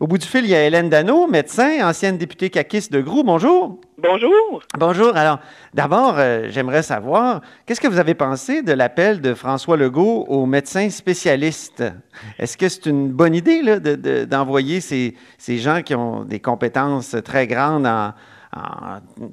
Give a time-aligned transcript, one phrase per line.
[0.00, 3.22] Au bout du fil, il y a Hélène Dano, médecin, ancienne députée caquiste de Grou.
[3.22, 3.78] Bonjour.
[3.96, 4.60] Bonjour.
[4.76, 5.16] Bonjour.
[5.16, 5.38] Alors,
[5.72, 10.46] d'abord, euh, j'aimerais savoir, qu'est-ce que vous avez pensé de l'appel de François Legault aux
[10.46, 11.84] médecins spécialistes?
[12.40, 13.62] Est-ce que c'est une bonne idée
[14.26, 15.14] d'envoyer ces,
[15.48, 18.12] gens qui ont des compétences très grandes en,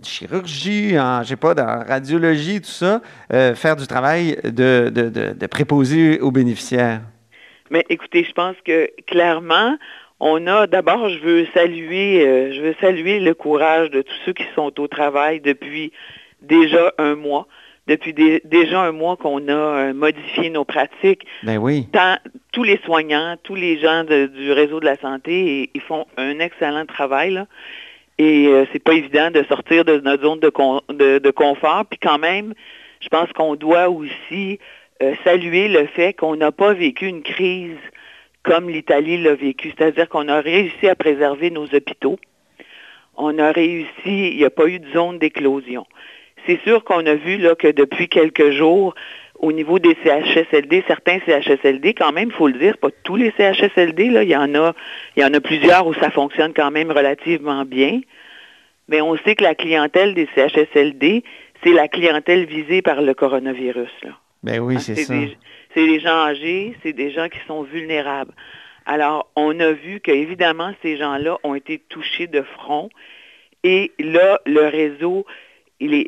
[0.03, 3.01] chirurgie, en, je sais pas, dans radiologie, tout ça,
[3.33, 7.01] euh, faire du travail de, de, de préposé aux bénéficiaires?
[7.71, 9.77] Mais écoutez, je pense que clairement,
[10.21, 14.33] on a d'abord, je veux saluer, euh, je veux saluer le courage de tous ceux
[14.33, 15.91] qui sont au travail depuis
[16.43, 17.47] déjà un mois.
[17.87, 21.25] Depuis déjà un mois qu'on a euh, modifié nos pratiques.
[21.41, 21.87] Ben oui.
[22.51, 26.85] tous les soignants, tous les gens du réseau de la santé, ils font un excellent
[26.85, 27.31] travail.
[27.31, 27.47] Là.
[28.19, 31.85] Et euh, c'est pas évident de sortir de notre zone de, de confort.
[31.89, 32.53] Puis quand même,
[32.99, 34.59] je pense qu'on doit aussi
[35.23, 37.79] saluer le fait qu'on n'a pas vécu une crise
[38.43, 39.73] comme l'Italie l'a vécu.
[39.77, 42.17] C'est-à-dire qu'on a réussi à préserver nos hôpitaux.
[43.15, 45.85] On a réussi, il n'y a pas eu de zone d'éclosion.
[46.47, 48.95] C'est sûr qu'on a vu là, que depuis quelques jours,
[49.41, 53.31] au niveau des CHSLD, certains CHSLD, quand même, il faut le dire, pas tous les
[53.37, 54.73] CHSLD, là, il y en a,
[55.15, 58.01] il y en a plusieurs où ça fonctionne quand même relativement bien.
[58.87, 61.23] Mais on sait que la clientèle des CHSLD,
[61.63, 63.91] c'est la clientèle visée par le coronavirus.
[64.03, 64.11] Là.
[64.43, 65.13] Ben oui, c'est ça
[65.73, 68.33] c'est des gens âgés, c'est des gens qui sont vulnérables.
[68.85, 72.89] Alors, on a vu qu'évidemment, ces gens-là ont été touchés de front.
[73.63, 75.25] Et là, le réseau,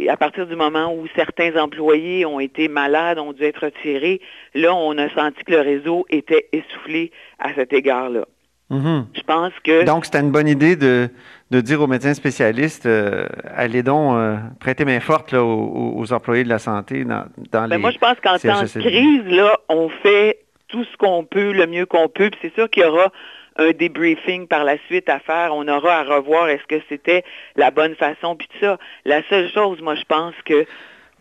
[0.10, 4.22] à partir du moment où certains employés ont été malades, ont dû être retirés,
[4.56, 8.26] là, on a senti que le réseau était essoufflé à cet égard-là.
[8.74, 9.06] Mm-hmm.
[9.16, 9.86] Je pense que...
[9.86, 11.10] Donc, c'était une bonne idée de,
[11.52, 16.60] dire aux médecins spécialistes, euh, allez donc euh, prêter main forte aux, employés de la
[16.60, 20.84] santé dans, dans ben, Moi, je pense qu'en temps de crise, là, on fait tout
[20.84, 22.32] ce qu'on peut, le mieux qu'on peut.
[22.42, 23.12] c'est sûr qu'il y aura
[23.58, 25.52] un débriefing par la suite à faire.
[25.54, 27.24] On aura à revoir est-ce que c'était
[27.56, 28.80] la bonne façon, puis tout ça.
[29.06, 30.66] La seule chose, moi, je pense que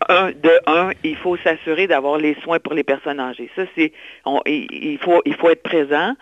[0.09, 3.49] un, de un, il faut s'assurer d'avoir les soins pour les personnes âgées.
[3.55, 3.93] Ça, c'est,
[4.45, 6.15] il, faut, il faut être présent.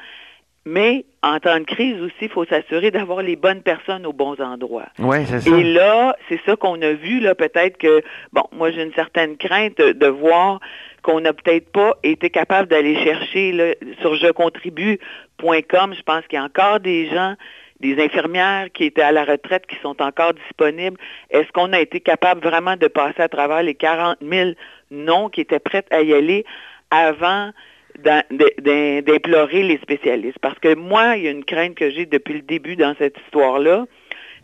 [0.66, 4.40] Mais en temps de crise aussi, il faut s'assurer d'avoir les bonnes personnes aux bons
[4.40, 4.90] endroits.
[5.00, 5.58] Oui, c'est ça.
[5.58, 9.38] Et là, c'est ça qu'on a vu, là, peut-être que, bon, moi j'ai une certaine
[9.38, 10.60] crainte de voir
[11.02, 15.94] qu'on n'a peut-être pas été capable d'aller chercher là, sur jecontribue.com.
[15.96, 17.34] Je pense qu'il y a encore des gens,
[17.80, 20.98] des infirmières qui étaient à la retraite, qui sont encore disponibles.
[21.32, 24.52] Est-ce qu'on a été capable vraiment de passer à travers les 40 000
[24.92, 26.46] noms qui étaient prêts à y aller
[26.92, 27.52] avant
[28.00, 30.40] d'implorer les spécialistes.
[30.40, 33.18] Parce que moi, il y a une crainte que j'ai depuis le début dans cette
[33.26, 33.86] histoire-là,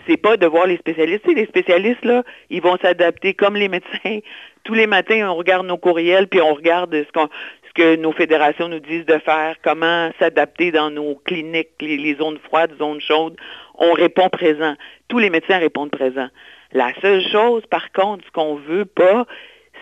[0.08, 1.28] c'est pas de voir les spécialistes.
[1.28, 4.20] les spécialistes, là, ils vont s'adapter comme les médecins.
[4.64, 7.20] Tous les matins, on regarde nos courriels, puis on regarde ce,
[7.68, 12.16] ce que nos fédérations nous disent de faire, comment s'adapter dans nos cliniques, les, les,
[12.16, 13.38] zones froides, zones chaudes.
[13.76, 14.76] On répond présent.
[15.08, 16.28] Tous les médecins répondent présent.
[16.74, 19.26] La seule chose, par contre, ce qu'on veut pas,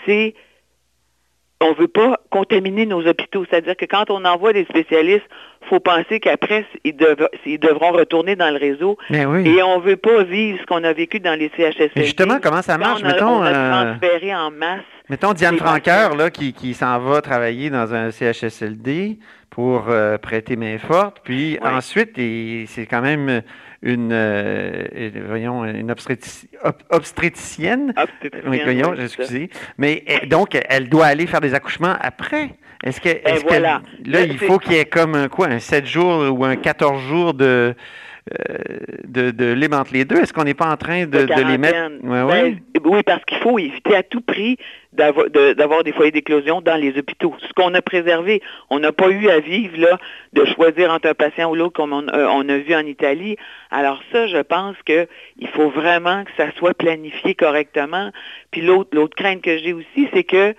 [0.05, 0.35] c'est
[1.61, 3.45] on ne veut pas contaminer nos hôpitaux.
[3.49, 5.25] C'est-à-dire que quand on envoie des spécialistes,
[5.63, 8.97] il faut penser qu'après, ils, devront retourner dans le réseau.
[9.09, 12.03] Et on ne veut pas vivre ce qu'on a vécu dans les CHSLD.
[12.03, 13.01] justement, comment ça marche?
[13.03, 14.81] On a, mettons, transféré en masse.
[15.09, 20.55] Mettons Diane Franqueur, là, qui, qui s'en va travailler dans un CHSLD pour euh, prêter
[20.55, 21.21] main forte.
[21.23, 23.41] Puis ensuite, c'est quand même
[23.81, 25.91] une, euh, voyons, une
[26.89, 27.93] obstétricienne.
[28.47, 29.49] Oui, voyons, excusez.
[29.77, 32.51] Mais eh, donc, elle doit aller faire des accouchements après.
[32.83, 35.85] Est-ce que, est que là, il faut qu'il y ait comme un quoi, un 7
[35.85, 37.73] jours ou un 14 jours de euh,
[39.07, 40.17] de, de les entre les deux?
[40.17, 41.91] Est-ce qu'on n'est pas en train de, les mettre?
[42.01, 44.57] Ben, oui, parce qu'il faut éviter à tout prix
[44.93, 47.35] d'avoir des foyers d'éclosion dans les hôpitaux.
[47.39, 49.99] Ce qu'on a préservé, on n'a pas eu à vivre là,
[50.33, 53.35] de choisir entre un patient ou l'autre comme on, euh, on, a vu en Italie.
[53.71, 58.11] Alors ça, je pense qu'il faut vraiment que ça soit planifié correctement.
[58.51, 60.55] Puis l'autre, l'autre crainte que j'ai aussi, c'est que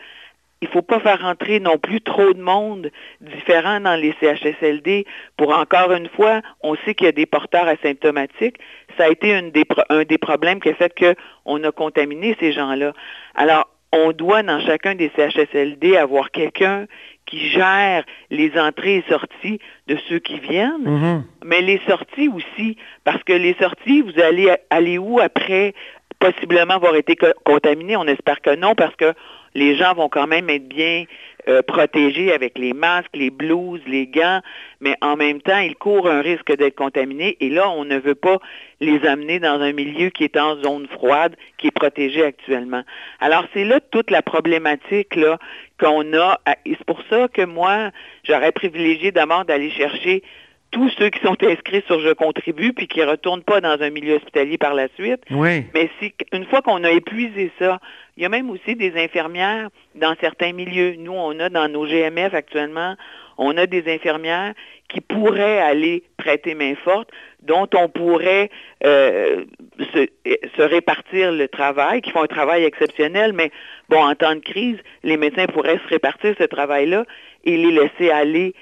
[0.62, 2.90] il ne faut pas faire rentrer non plus trop de monde
[3.20, 5.06] différent dans les CHSLD
[5.36, 8.56] pour encore une fois, on sait qu'il y a des porteurs asymptomatiques.
[8.96, 9.50] Ça a été un
[10.04, 12.94] des problèmes qui a fait qu'on a contaminé ces gens-là.
[13.34, 16.86] Alors, on doit dans chacun des CHSLD avoir quelqu'un
[17.26, 21.22] qui gère les entrées et sorties de ceux qui viennent, mm-hmm.
[21.44, 25.74] mais les sorties aussi, parce que les sorties, vous allez aller où après
[26.18, 27.96] possiblement avoir été contaminé?
[27.96, 29.12] On espère que non, parce que
[29.56, 31.04] les gens vont quand même être bien
[31.48, 34.40] euh, protégés avec les masques, les blouses, les gants,
[34.80, 38.14] mais en même temps, ils courent un risque d'être contaminés et là, on ne veut
[38.14, 38.38] pas
[38.80, 42.82] les amener dans un milieu qui est en zone froide, qui est protégé actuellement.
[43.18, 45.38] Alors, c'est là toute la problématique là
[45.80, 46.38] qu'on a.
[46.66, 47.90] Et c'est pour ça que moi,
[48.24, 50.22] j'aurais privilégié d'abord d'aller chercher
[50.76, 53.88] tous ceux qui sont inscrits sur Je contribue puis qui ne retournent pas dans un
[53.88, 55.22] milieu hospitalier par la suite.
[55.30, 55.64] Oui.
[55.72, 57.80] Mais si, une fois qu'on a épuisé ça,
[58.18, 60.96] il y a même aussi des infirmières dans certains milieux.
[60.98, 62.94] Nous, on a dans nos GMF actuellement,
[63.38, 64.52] on a des infirmières
[64.90, 67.08] qui pourraient aller prêter main forte,
[67.40, 68.50] dont on pourrait
[68.84, 69.46] euh,
[69.94, 70.06] se,
[70.58, 73.50] se, répartir le travail, qui font un travail exceptionnel, mais
[73.88, 77.06] bon, en temps de crise, les médecins pourraient se répartir ce travail-là
[77.44, 78.54] et les laisser aller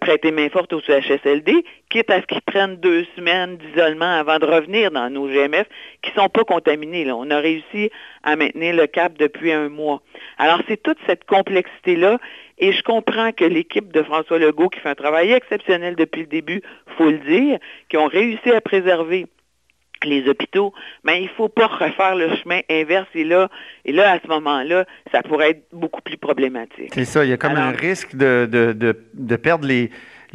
[0.00, 4.46] prêter main forte au CHSLD, quitte à ce qu'ils prennent deux semaines d'isolement avant de
[4.46, 5.66] revenir dans nos GMF,
[6.02, 7.04] qui ne sont pas contaminés.
[7.04, 7.16] Là.
[7.16, 7.90] On a réussi
[8.22, 10.02] à maintenir le cap depuis un mois.
[10.38, 12.18] Alors, c'est toute cette complexité-là,
[12.58, 16.28] et je comprends que l'équipe de François Legault, qui fait un travail exceptionnel depuis le
[16.28, 16.62] début,
[16.96, 17.58] faut le dire,
[17.88, 19.26] qui ont réussi à préserver
[20.04, 20.72] les hôpitaux,
[21.04, 23.08] mais il ne faut pas refaire le chemin inverse.
[23.14, 23.48] Et là,
[23.84, 26.90] et là, à ce moment-là, ça pourrait être beaucoup plus problématique.
[26.92, 29.90] C'est ça, il y a comme un risque de, de, de, de, perdre les,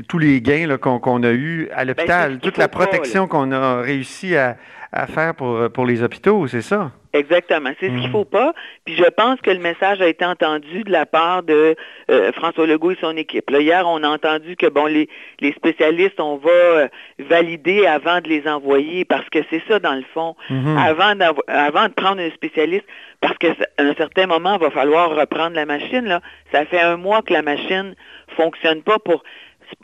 [0.07, 4.35] tous les gains qu'on a eus à ben, l'hôpital, toute la protection qu'on a réussi
[4.35, 4.57] à,
[4.91, 6.91] à faire pour, pour les hôpitaux, c'est ça?
[7.13, 7.71] Exactement.
[7.79, 8.11] C'est ce qu'il ne hmm.
[8.11, 8.53] faut pas.
[8.85, 11.75] Puis je pense que le message a été entendu de la part de
[12.09, 13.49] euh, François Legault et son équipe.
[13.49, 15.09] Là, hier, on a entendu que bon, les,
[15.39, 16.87] les spécialistes, on va euh,
[17.19, 20.35] valider avant de les envoyer parce que c'est ça dans le fond.
[20.49, 20.77] Hmm.
[20.77, 21.13] Avant,
[21.47, 22.85] avant de prendre un spécialiste,
[23.19, 26.05] parce qu'à un certain moment, il va falloir reprendre la machine.
[26.05, 26.21] Là.
[26.51, 27.95] Ça fait un mois que la machine
[28.35, 29.23] fonctionne pas pour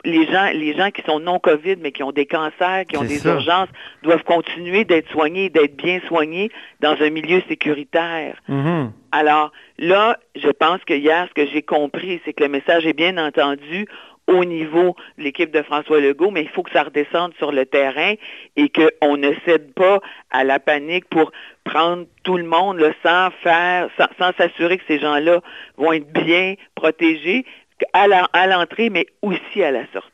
[0.04, 3.04] les gens, les gens qui sont non COVID, mais qui ont des cancers, qui ont
[3.04, 3.68] des urgences,
[4.02, 6.50] doivent continuer d'être soignés, d'être bien soignés
[6.80, 8.36] dans un milieu sécuritaire.
[8.48, 8.90] Mm-hmm.
[9.12, 12.92] Alors là, je pense que hier, ce que j'ai compris, c'est que le message est
[12.92, 13.86] bien entendu
[14.28, 17.64] au niveau de l'équipe de François Legault, mais il faut que ça redescende sur le
[17.64, 18.14] terrain
[18.56, 20.00] et qu'on ne cède pas
[20.30, 21.32] à la panique pour
[21.64, 25.40] prendre tout le monde sans faire, sans s'assurer que ces gens-là
[25.78, 27.46] vont être bien protégés,
[27.92, 30.10] à l'entrée, mais aussi à la sortie.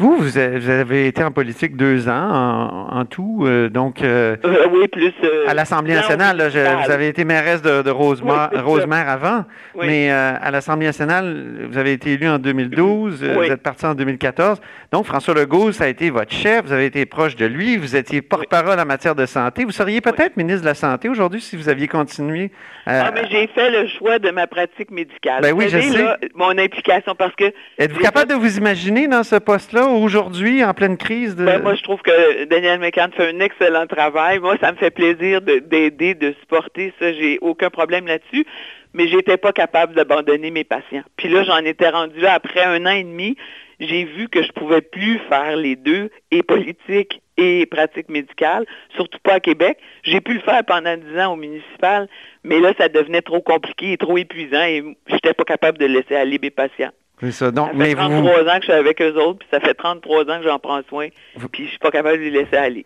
[0.00, 4.86] Vous, vous avez été en politique deux ans en, tout, euh, donc euh, euh, oui,
[4.86, 5.12] plus
[5.48, 6.36] à l'Assemblée nationale.
[6.36, 9.44] vous avez été mairesse de, de Rosemère, avant,
[9.76, 14.60] mais à l'Assemblée nationale, vous avez été élu en 2012, vous êtes parti en 2014.
[14.92, 17.96] Donc François Legault, ça a été votre chef, vous avez été proche de lui, vous
[17.96, 19.64] étiez porte-parole en matière de santé.
[19.64, 22.52] Vous seriez peut-être ministre de la Santé aujourd'hui si vous aviez continué.
[22.86, 25.42] Ah, mais j'ai fait le choix de ma pratique médicale.
[25.42, 26.06] Ben oui, je sais.
[26.34, 27.52] mon implication, parce que...
[27.78, 31.36] Êtes-vous capable de vous imaginer dans ce poste-là aujourd'hui, en pleine crise?
[31.36, 34.38] Ben, moi, je trouve que Daniel McCann fait un excellent travail.
[34.38, 37.12] Moi, ça me fait plaisir d'aider, de, supporter ça.
[37.12, 38.46] J'ai aucun problème là-dessus.
[38.94, 41.02] Mais j'étais pas capable d'abandonner mes patients.
[41.16, 43.36] Puis là, j'en étais rendu après un an et demi.
[43.80, 48.64] J'ai vu que je pouvais plus faire les deux, et politique et pratique médicale,
[48.96, 49.78] surtout pas à Québec.
[50.02, 52.08] J'ai pu le faire pendant dix ans au municipal,
[52.42, 56.16] mais là, ça devenait trop compliqué et trop épuisant et j'étais pas capable de laisser
[56.16, 56.90] aller mes patients.
[57.20, 57.50] C'est ça.
[57.50, 60.30] Donc, ça fait 33 ans que je suis avec eux autres, puis ça fait 33
[60.30, 61.08] ans que j'en prends soin,
[61.52, 62.84] puis je suis pas capable de les laisser aller.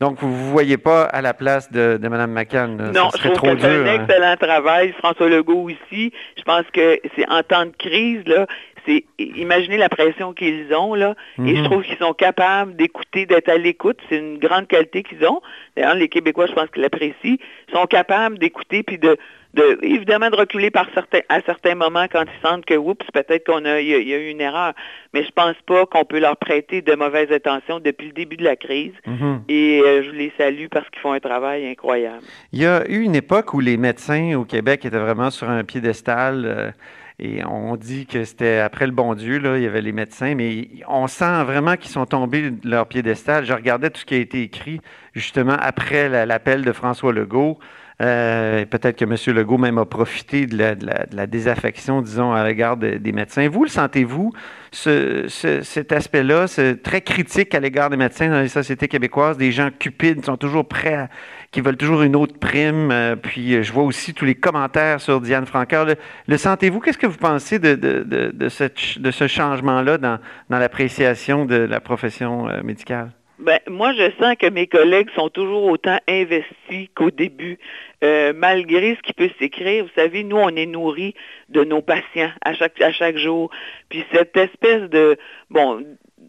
[0.00, 2.90] Donc, vous ne vous voyez pas à la place de, de Mme McCann?
[2.92, 4.02] Non, je trouve que c'est un hein.
[4.02, 4.92] excellent travail.
[4.98, 6.12] François Legault aussi.
[6.36, 8.46] Je pense que c'est en temps de crise, là,
[8.86, 11.64] c'est imaginez la pression qu'ils ont là, et je mhm.
[11.64, 13.98] trouve qu'ils sont capables d'écouter, d'être à l'écoute.
[14.08, 15.40] C'est une grande qualité qu'ils ont.
[15.76, 17.36] D'ailleurs, les Québécois, je pense qu'ils l'apprécient,
[17.72, 19.16] sont capables d'écouter puis de,
[19.54, 23.46] de, évidemment de reculer par certains, à certains moments quand ils sentent que oups, peut-être
[23.46, 24.74] qu'on a, il y, a, eu une erreur.
[25.12, 28.44] Mais je pense pas qu'on peut leur prêter de mauvaises intentions depuis le début de
[28.44, 28.92] la crise.
[29.06, 29.42] Mhm.
[29.48, 32.24] Et euh, je les salue parce qu'ils font un travail incroyable.
[32.52, 35.62] Il y a eu une époque où les médecins au Québec étaient vraiment sur un
[35.62, 36.44] piédestal.
[36.44, 36.70] Euh,
[37.20, 40.34] et on dit que c'était après le bon Dieu, là, il y avait les médecins,
[40.34, 43.44] mais on sent vraiment qu'ils sont tombés de leur piédestal.
[43.44, 44.80] Je regardais tout ce qui a été écrit
[45.12, 47.60] justement après l'appel de François Legault.
[48.02, 49.36] Euh, peut-être que M.
[49.36, 53.48] Legault même a profité de la, désaffection, disons, à l'égard des médecins.
[53.48, 54.32] Vous le sentez-vous,
[54.72, 56.46] cet aspect-là,
[56.82, 60.66] très critique à l'égard des médecins dans les sociétés québécoises, des gens cupides sont toujours
[60.66, 61.08] prêts, à,
[61.52, 62.90] qui veulent toujours une autre prime.
[62.90, 65.86] Euh, puis euh, je vois aussi tous les commentaires sur Diane Francaire.
[66.26, 66.80] Le, sentez-vous?
[66.80, 70.18] Qu'est-ce que vous pensez de, de, ce changement-là dans,
[70.50, 73.12] dans l'appréciation de la profession médicale?
[73.38, 77.58] Ben, moi, je sens que mes collègues sont toujours autant investis qu'au début.
[78.04, 81.14] Euh, malgré ce qui peut s'écrire, vous savez, nous, on est nourris
[81.48, 83.50] de nos patients à chaque, à chaque jour.
[83.88, 85.16] Puis cette espèce de,
[85.50, 85.82] bon,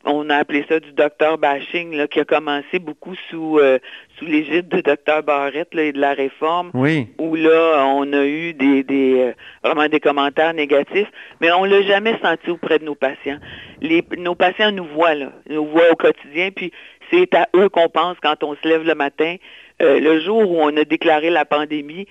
[0.06, 3.80] on a appelé ça du docteur bashing, là, qui a commencé beaucoup sous, euh,
[4.18, 7.08] sous l'égide de docteur Barrette là, et de la réforme, oui.
[7.20, 9.34] où là, on a eu des, des euh,
[9.64, 11.10] vraiment des commentaires négatifs,
[11.42, 13.40] mais on l'a jamais senti auprès de nos patients.
[13.82, 16.72] Les, nos patients nous voient, là, nous voient au quotidien, puis
[17.12, 19.36] c'est à eux qu'on pense quand on se lève le matin.
[19.82, 22.08] Euh, le jour où on a déclaré la pandémie,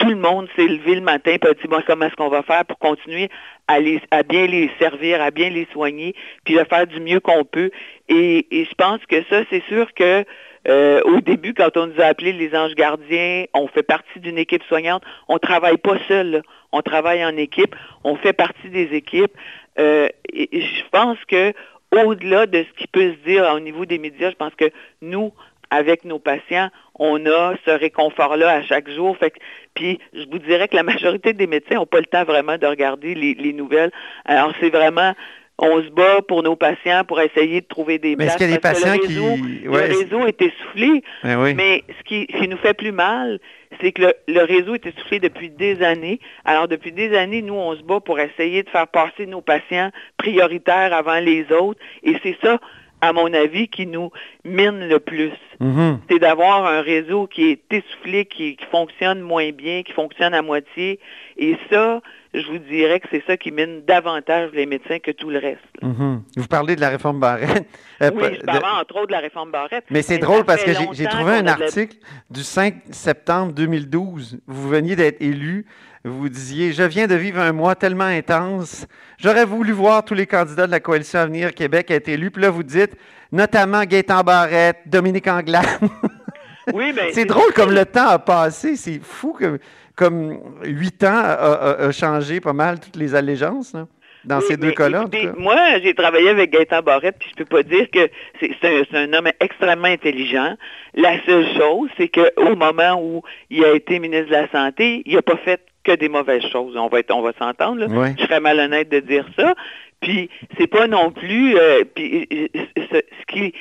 [0.00, 2.42] tout le monde s'est levé le matin et a dit, bon, comment est-ce qu'on va
[2.42, 3.28] faire pour continuer
[3.68, 3.80] à,
[4.22, 6.14] bien les servir, à bien les soigner,
[6.44, 7.70] puis à faire du mieux qu'on peut?
[8.08, 10.24] Et, je pense que ça, c'est sûr que
[10.68, 14.38] euh, au début, quand on nous a appelés les anges gardiens, on fait partie d'une
[14.38, 15.02] équipe soignante.
[15.28, 16.42] On ne travaille pas seul,
[16.72, 19.32] on travaille en équipe, on fait partie des équipes.
[19.78, 21.52] Euh, je pense que
[21.92, 24.70] au-delà de ce qui peut se dire au niveau des médias, je pense que
[25.02, 25.32] nous,
[25.70, 26.68] avec nos patients,
[26.98, 29.16] on a ce réconfort-là à chaque jour.
[29.16, 29.32] Fait
[29.74, 32.66] puis je vous dirais que la majorité des médecins n'ont pas le temps vraiment de
[32.66, 33.90] regarder les, nouvelles.
[34.24, 35.14] Alors c'est vraiment
[35.62, 38.52] on se bat pour nos patients pour essayer de trouver des mais Est-ce qu'il y
[38.52, 39.14] a des patients qui...
[39.14, 43.40] Le réseau est essoufflé, ben mais ce qui, nous fait plus mal,
[43.80, 46.20] c'est que le, le, réseau est essoufflé depuis des années.
[46.44, 49.90] Alors, depuis des années, nous, on se bat pour essayer de faire passer nos patients
[50.16, 51.80] prioritaires avant les autres.
[52.02, 52.58] Et c'est ça
[53.00, 54.10] à mon avis, qui nous
[54.44, 55.32] mine le plus.
[55.60, 55.98] Mm-hmm.
[56.08, 61.00] C'est d'avoir un réseau qui est essoufflé, qui, fonctionne moins bien, qui fonctionne à moitié.
[61.36, 62.00] Et ça,
[62.32, 65.60] je vous dirais que c'est ça qui mine davantage les médecins que tout le reste.
[65.82, 66.20] Mm-hmm.
[66.36, 67.66] Vous parlez de la réforme Barrette.
[68.02, 69.84] Euh, oui, je parle entre autres de la réforme Barrette.
[69.90, 71.96] Mais c'est drôle parce que j'ai trouvé un article
[72.30, 74.40] du 5 septembre 2012.
[74.46, 75.66] Vous veniez d'être élu
[76.04, 78.86] vous disiez Je viens de vivre un mois tellement intense.
[79.18, 82.30] J'aurais voulu voir tous les candidats de la coalition Avenir Québec être élus.
[82.30, 82.96] Puis là, vous dites
[83.32, 85.66] notamment Gaétan Barrette, Dominique Anglade.
[86.74, 88.76] Oui, mais c'est drôle comme le temps a passé.
[88.76, 89.58] C'est fou que,
[89.94, 93.74] comme huit ans a, changé pas mal toutes les allégeances.
[94.24, 95.06] dans ces deux cas-là.
[95.38, 99.30] Moi, j'ai travaillé avec Gaëtan Barrette, puis je peux pas dire que c'est un, homme
[99.40, 100.56] extrêmement intelligent.
[100.94, 105.14] La seule chose, c'est qu'au moment où il a été ministre de la Santé, il
[105.14, 106.76] n'a pas fait que des mauvaises choses.
[106.76, 107.86] On va être, on va s'entendre.
[108.18, 109.54] Je serais malhonnête de dire ça.
[110.00, 112.26] Puis c'est pas non plus euh, puis,
[112.76, 113.52] ce, qui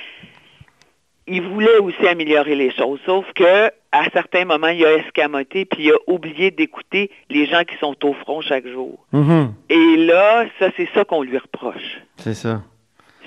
[1.29, 5.86] il voulait aussi améliorer les choses, sauf que à certains moments, il a escamoté puis
[5.86, 9.00] il a oublié d'écouter les gens qui sont au front chaque jour.
[9.13, 9.48] Mm-hmm.
[9.69, 12.00] Et là, ça c'est ça qu'on lui reproche.
[12.17, 12.62] C'est ça.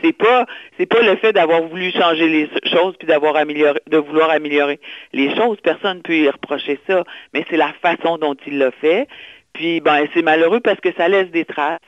[0.02, 3.99] C'est pas c'est pas le fait d'avoir voulu changer les choses puis d'avoir amélioré de
[3.99, 4.80] vouloir améliorer
[5.12, 5.59] les choses.
[5.62, 7.04] Personne ne peut y reprocher ça,
[7.35, 9.09] mais c'est la façon dont il l'a fait.
[9.52, 11.78] Puis ben c'est malheureux parce que ça laisse des traces.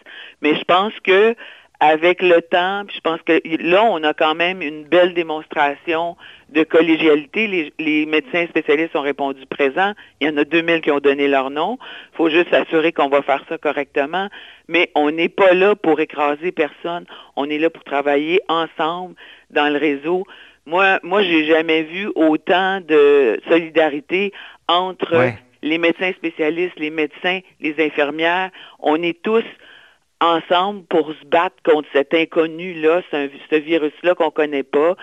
[0.43, 1.35] Mais je pense que
[1.85, 6.17] avec le temps, je pense que là, on a quand même une belle démonstration
[6.49, 7.71] de collégialité.
[7.79, 9.93] Les, médecins spécialistes ont répondu présent.
[10.21, 11.79] Il y en a 2000 qui ont donné leur nom.
[12.13, 14.29] Il faut juste s'assurer qu'on va faire ça correctement.
[14.67, 17.05] Mais on n'est pas là pour écraser personne.
[17.37, 19.15] On est là pour travailler ensemble
[19.51, 20.25] dans le réseau.
[20.65, 24.33] Moi, moi, j'ai jamais vu autant de solidarité
[24.69, 28.51] entre les médecins spécialistes, les médecins, les infirmières.
[28.79, 29.45] On est tous
[30.25, 34.97] ensemble pour se battre contre cet inconnu-là, ce virus-là qu'on ne connaît pas,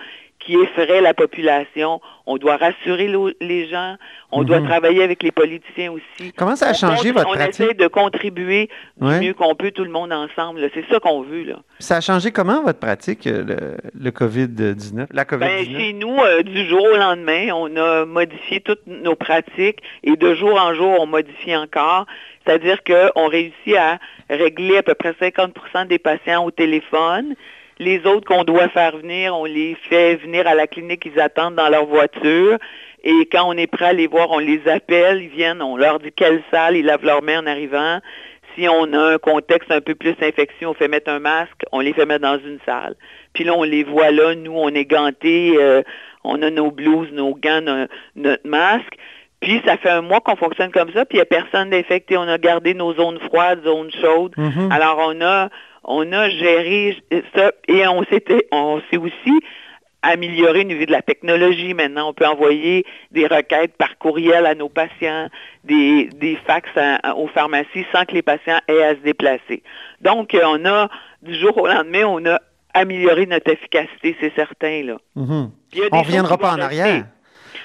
[0.44, 2.00] qui effraie la population.
[2.26, 3.10] On doit rassurer
[3.40, 3.96] les gens.
[4.30, 4.68] On doit mhm.
[4.68, 6.32] travailler avec les politiciens aussi.
[6.36, 7.60] Comment ça a changé votre pratique?
[7.60, 8.68] On essaie de contribuer
[9.00, 10.68] du mieux qu'on peut, tout le monde ensemble.
[10.74, 11.44] C'est ça qu'on veut.
[11.44, 11.56] Là.
[11.78, 15.38] Ça a changé comment votre pratique, le, le COVID-19, la COVID-19?
[15.38, 20.16] Ben, chez nous, euh, du jour au lendemain, on a modifié toutes nos pratiques et
[20.16, 22.06] de jour en jour, on modifie encore.
[22.44, 27.34] C'est-à-dire qu'on réussit à régler à peu près 50% des patients au téléphone.
[27.78, 31.56] Les autres qu'on doit faire venir, on les fait venir à la clinique, ils attendent
[31.56, 32.58] dans leur voiture.
[33.04, 35.98] Et quand on est prêt à les voir, on les appelle, ils viennent, on leur
[35.98, 37.98] dit quelle salle, ils lavent leurs mains en arrivant.
[38.54, 41.80] Si on a un contexte un peu plus infection, on fait mettre un masque, on
[41.80, 42.94] les fait mettre dans une salle.
[43.32, 45.82] Puis là, on les voit là, nous, on est gantés, euh,
[46.22, 48.96] on a nos blouses, nos gants, notre masque.
[49.42, 52.16] Puis ça fait un mois qu'on fonctionne comme ça, puis il n'y a personne d'infecté.
[52.16, 54.34] On a gardé nos zones froides, zones chaudes.
[54.36, 54.72] Mm-hmm.
[54.72, 55.48] Alors on a
[55.84, 56.96] on a géré
[57.34, 59.40] ça et on s'était on s'est aussi
[60.02, 61.74] amélioré au niveau de la technologie.
[61.74, 65.28] Maintenant, on peut envoyer des requêtes par courriel à nos patients,
[65.64, 66.68] des, des fax
[67.16, 69.62] aux pharmacies sans que les patients aient à se déplacer.
[70.00, 70.88] Donc, on a,
[71.22, 72.40] du jour au lendemain, on a
[72.74, 74.82] amélioré notre efficacité, c'est certain.
[74.82, 74.96] Là.
[75.16, 75.50] Mm-hmm.
[75.92, 77.04] On ne reviendra pas en arrière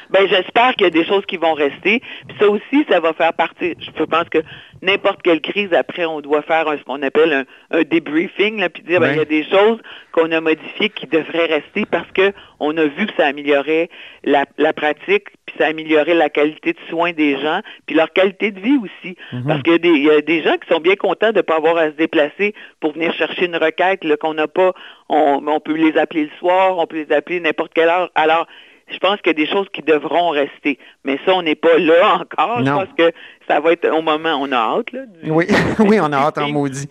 [0.09, 2.01] ben j'espère qu'il y a des choses qui vont rester.
[2.27, 3.75] Puis ça aussi, ça va faire partie.
[3.79, 4.39] Je pense que
[4.81, 8.99] n'importe quelle crise, après, on doit faire ce qu'on appelle un, debriefing, là, puis dire
[8.99, 9.79] ben, il y a des choses
[10.11, 13.89] qu'on a modifiées qui devraient rester parce que on a vu que ça améliorait
[14.23, 18.59] la, pratique, puis ça améliorait la qualité de soins des gens, puis leur qualité de
[18.59, 19.15] vie aussi.
[19.31, 19.43] Mhm.
[19.47, 21.77] Parce qu'il y, y, a des gens qui sont bien contents de ne pas avoir
[21.77, 24.73] à se déplacer pour venir chercher une requête qu'on n'a pas.
[25.09, 28.09] On, on peut les appeler le soir, on peut les appeler n'importe quelle heure.
[28.15, 28.47] Alors,
[28.89, 30.79] je pense qu'il y a des choses qui devront rester.
[31.03, 32.63] Mais ça, on n'est pas là encore.
[32.63, 33.11] Je pense que
[33.47, 34.91] ça va être au moment, on a hâte.
[34.91, 35.45] Là, oui.
[35.79, 36.89] oui, on a hâte en maudit.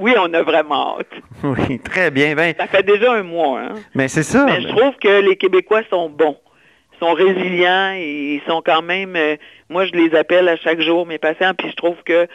[0.00, 1.22] oui, on a vraiment hâte.
[1.42, 2.34] Oui, très bien.
[2.34, 2.54] Ben...
[2.58, 3.60] Ça fait déjà un mois.
[3.60, 3.74] Hein?
[3.94, 4.44] Mais c'est ça.
[4.44, 6.36] Mais je trouve que les Québécois sont bons.
[6.98, 9.36] sont résilients, ils sont quand même, euh,
[9.68, 12.26] moi je les appelle à chaque jour mes patients, puis je trouve que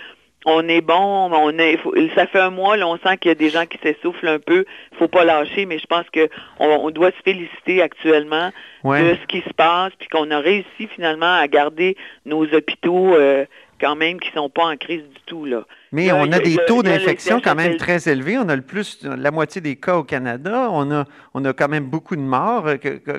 [0.45, 1.79] on est bon, on est,
[2.15, 4.39] ça fait un mois, là, on sent qu'il y a des gens qui s'essoufflent un
[4.39, 4.65] peu.
[4.91, 8.51] Il faut pas lâcher, mais je pense qu'on on doit se féliciter actuellement
[8.83, 11.95] de ce qui se passe, puis qu'on a réussi finalement à garder
[12.25, 13.45] nos hôpitaux euh,
[13.83, 15.65] quand même qui sont pas en crise du tout là.
[15.91, 18.37] Mais on a des taux d'infection quand même très élevés.
[18.37, 20.69] On a le plus, la moitié des cas au Canada.
[20.71, 22.65] On a, on a quand même beaucoup de morts.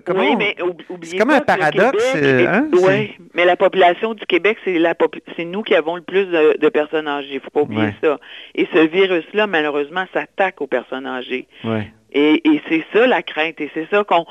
[0.06, 0.56] Comment oui, mais
[1.02, 2.16] c'est comme un paradoxe.
[2.16, 4.94] Hein, oui, mais la population du Québec, c'est la
[5.36, 7.28] c'est nous qui avons le plus de, personnes âgées.
[7.32, 8.18] Il ne faut pas oublier ça.
[8.54, 11.46] Et ce virus-là, malheureusement, s'attaque aux personnes âgées.
[11.62, 11.92] Ouais.
[12.12, 13.60] Et, et c'est ça la crainte.
[13.60, 14.24] Et c'est ça qu'on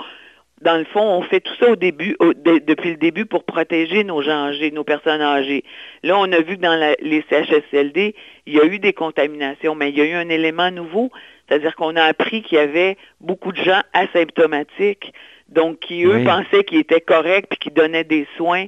[0.63, 2.15] dans le fond, on fait tout ça au début,
[2.45, 5.63] depuis le début pour protéger nos gens âgés, nos personnes âgées.
[6.03, 8.15] Là, on a vu que dans les CHSLD,
[8.45, 11.11] il y a eu des contaminations, mais il y a eu un élément nouveau,
[11.47, 15.13] c'est-à-dire qu'on a appris qu'il y avait beaucoup de gens asymptomatiques,
[15.49, 18.65] donc qui, eux, pensaient qu'ils étaient corrects puis qui donnaient des soins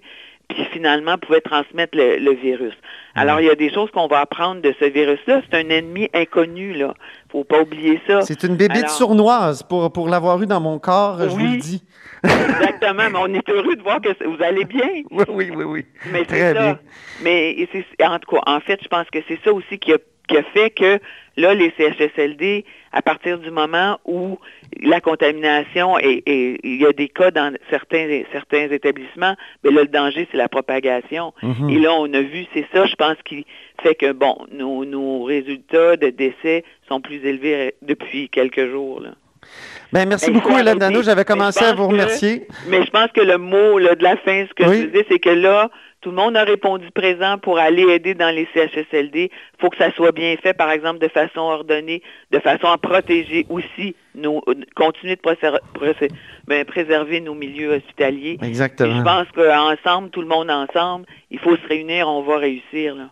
[0.49, 2.73] puis finalement pouvaient transmettre le, virus.
[3.15, 5.41] Alors, il y a des choses qu'on va apprendre de ce virus-là.
[5.49, 6.93] C'est un ennemi inconnu, là.
[7.31, 8.21] faut pas oublier ça.
[8.21, 11.83] C'est une bébite sournoise, pour, pour l'avoir eu dans mon corps, je vous le dis.
[12.23, 14.81] Exactement, mais on est heureux de voir que vous allez bien.
[15.11, 15.85] Oui, oui, oui, oui.
[16.11, 16.79] Mais Très bien.
[17.23, 17.55] Mais
[18.01, 19.97] en tout cas, en fait, je pense que c'est ça aussi qui a
[20.27, 20.99] qui a fait que
[21.37, 24.39] là, les CHSLD, à partir du moment où
[24.81, 26.23] la contamination et,
[26.63, 30.49] il y a des cas dans certains certains établissements, mais là, le danger, c'est la
[30.49, 31.33] propagation.
[31.41, 31.69] Mhm.
[31.69, 33.45] Et là, on a vu, c'est ça, je pense, qui
[33.81, 39.01] fait que, bon, nos, nos résultats de décès sont plus élevés depuis quelques jours.
[39.01, 39.11] Là.
[39.91, 41.01] Ben, merci beaucoup, Hélène Dano.
[41.03, 42.47] J'avais commencé à vous remercier.
[42.67, 45.29] mais je pense que le mot de la fin, ce que je disais, c'est que
[45.29, 45.69] là,
[46.05, 49.31] tout le monde a répondu présent pour aller aider dans les CHSLD.
[49.31, 52.77] Il faut que ça soit bien fait, par exemple, de façon ordonnée, de façon à
[52.77, 54.39] protéger aussi, nos,
[54.75, 56.09] continuer de
[56.45, 58.37] ben, préserver nos milieux hospitaliers.
[58.43, 58.97] Exactement.
[58.97, 62.93] je pense qu'ensemble, tout le monde ensemble, il faut se réunir, on va réussir.
[62.93, 63.09] Là.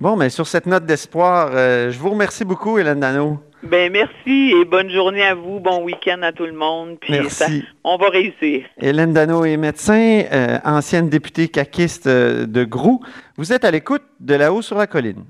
[0.00, 3.38] Bon, mais sur cette note d'espoir, euh, je vous remercie beaucoup, Hélène Dano.
[3.62, 6.96] Ben merci et bonne journée à vous, bon week-end à tout le monde.
[7.00, 7.64] Puis merci.
[7.82, 8.64] on va réussir.
[8.80, 13.00] Hélène Dano est médecin, euh, ancienne députée caquiste euh, de Grou.
[13.36, 15.24] Vous êtes à l'écoute de là-haut sur la colline.